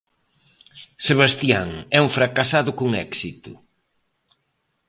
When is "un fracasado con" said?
2.05-2.89